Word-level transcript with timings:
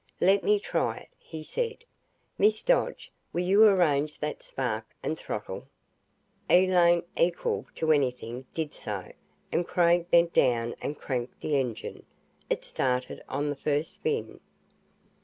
"Let 0.19 0.43
me 0.43 0.59
try 0.59 0.97
it," 0.97 1.09
he 1.19 1.43
said. 1.43 1.85
"Miss 2.39 2.63
Dodge, 2.63 3.11
will 3.31 3.43
you 3.43 3.63
arrange 3.65 4.17
that 4.19 4.41
spark 4.41 4.87
and 5.03 5.15
throttle?" 5.15 5.67
Elaine, 6.49 7.03
equal 7.15 7.67
to 7.75 7.91
anything, 7.91 8.47
did 8.55 8.73
so, 8.73 9.11
and 9.51 9.67
Craig 9.67 10.09
bent 10.09 10.33
down 10.33 10.73
and 10.81 10.97
cranked 10.97 11.39
the 11.41 11.55
engine. 11.55 12.03
It 12.49 12.65
started 12.65 13.21
on 13.29 13.49
the 13.51 13.55
first 13.55 13.93
spin. 13.93 14.39